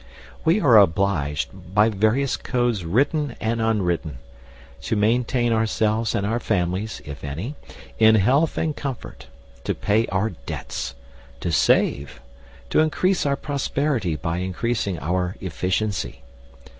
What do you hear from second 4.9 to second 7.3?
maintain ourselves and our families (if